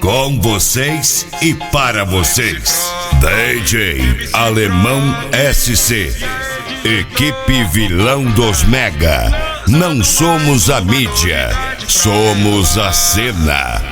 [0.00, 5.14] Com vocês e para vocês, DJ Alemão
[5.52, 6.16] SC,
[6.82, 9.30] equipe vilão dos Mega.
[9.68, 11.50] Não somos a mídia,
[11.86, 13.82] somos a cena.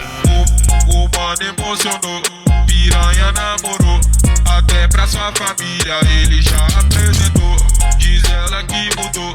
[0.88, 2.22] O, o mano emocionou,
[2.66, 4.00] piranha namorou,
[4.46, 7.56] até pra sua família ele já apresentou.
[7.98, 9.27] Diz ela que mudou.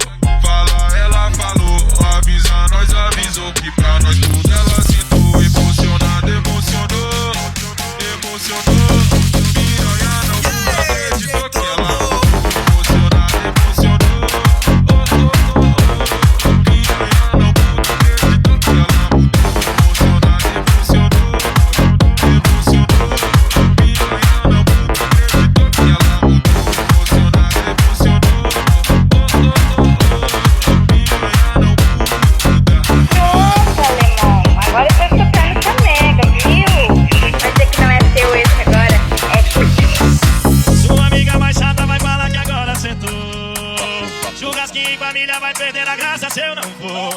[46.34, 47.12] mas eu não vou.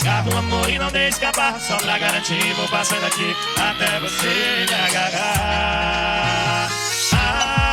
[0.00, 1.60] Agarro o amor e não deixe escapar.
[1.60, 6.68] Só pra garantir, vou passando aqui até você me agarrar.
[7.12, 7.65] Ah,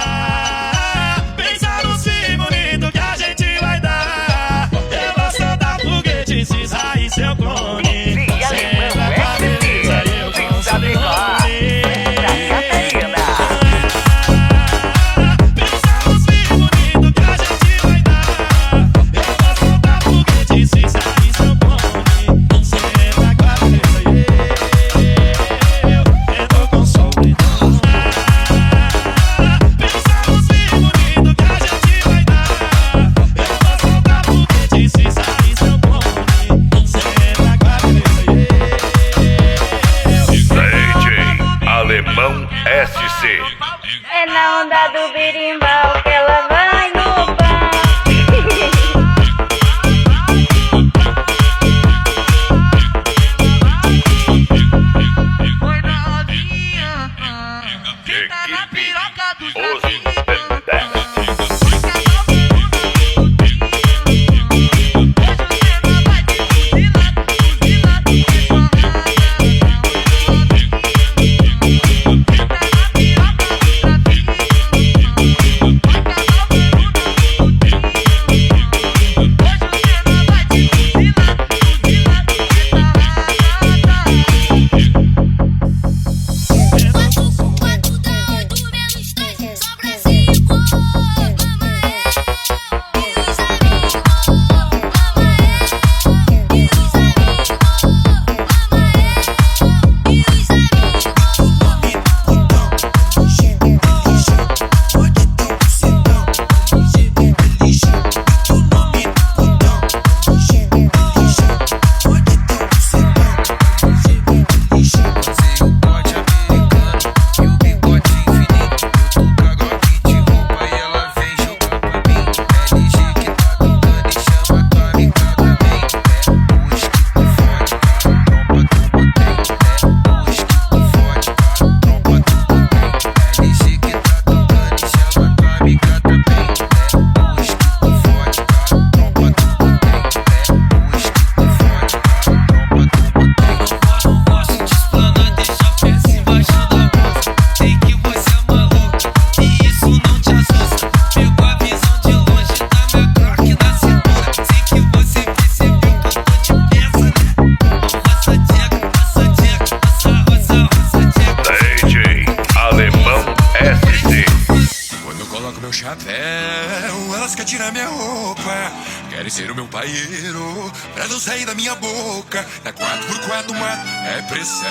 [169.54, 172.46] Companheiro, meu paieiro, pra não sair da minha boca.
[172.64, 173.70] Na 4x4 uma
[174.08, 174.66] é pressão.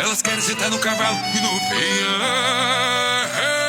[0.00, 3.59] Elas querem sentar no cavalo e no peão.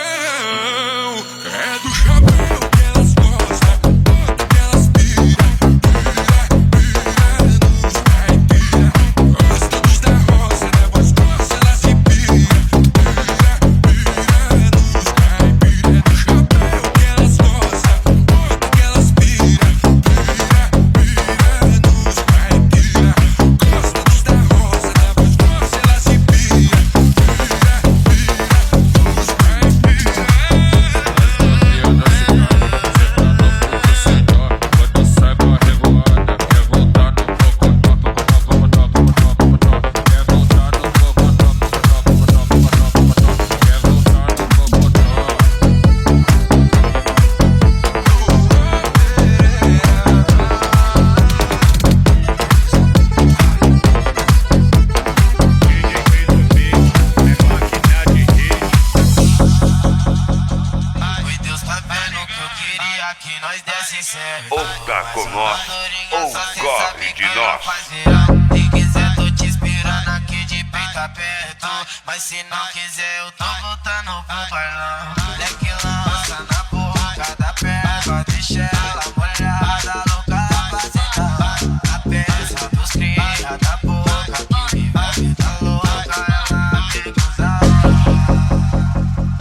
[72.13, 75.15] Mas se não quiser, eu tô voltando pro bailão.
[75.27, 81.55] Moleque lança na boca da perna, deixa ela molhada, louca, rapaziada.
[81.89, 86.25] a peça dos cria da boca que me vai vida louca.
[86.51, 87.13] Ela tem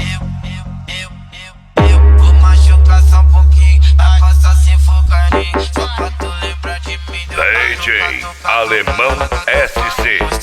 [0.07, 0.63] Eu, eu,
[0.95, 1.11] eu,
[1.75, 6.29] eu, eu vou machucar só um pouquinho, vai passar sem focar em só pra tu
[6.41, 7.27] lembrar de mim.
[7.27, 9.17] DJ Alemão
[9.67, 10.40] SC.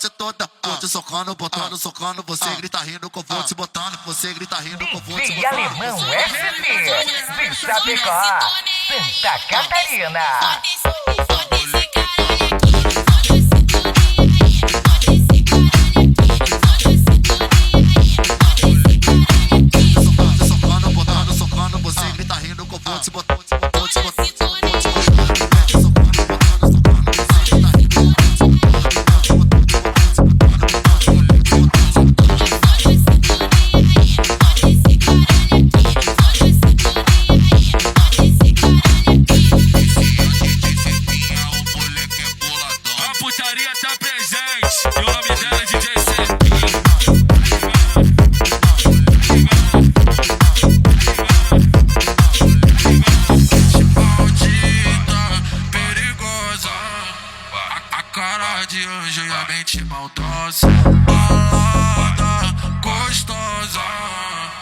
[0.00, 0.50] noite toda.
[0.64, 2.22] Vou te socando, botando, socando.
[2.26, 3.98] Você grita rindo com eu te botando.
[4.06, 5.52] Você grita rindo com eu vou te botando.
[5.52, 8.40] Alemão FB, Vista Picó,
[8.88, 10.20] Santa Catarina.
[20.48, 21.78] Socando, botando, socando.
[21.78, 23.49] Você grita rindo com eu te botando.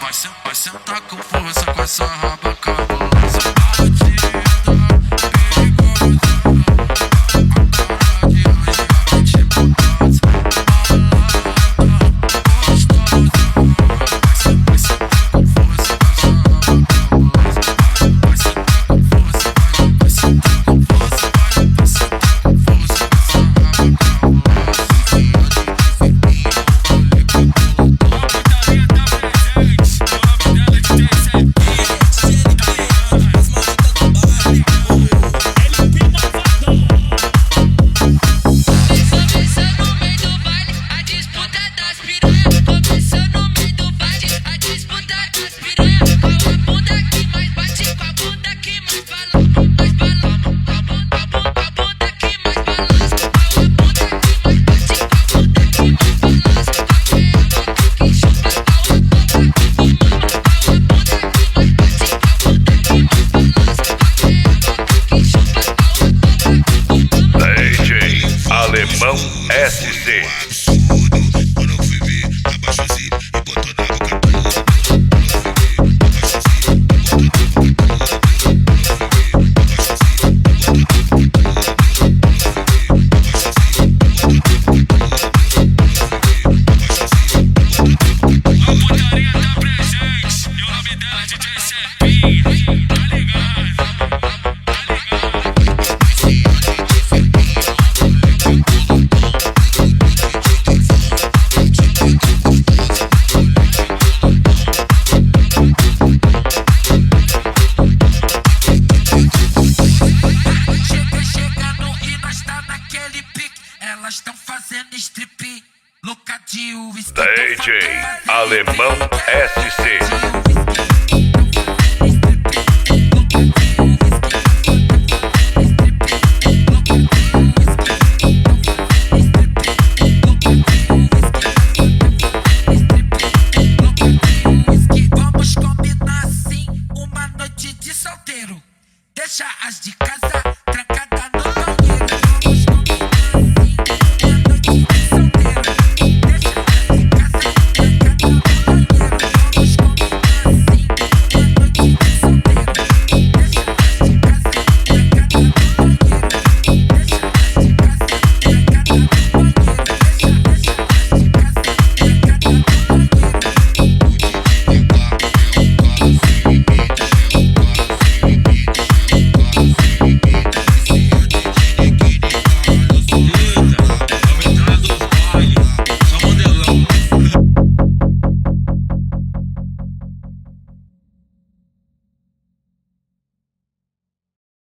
[0.09, 2.98] Vai sentar com força com essa rabacaba.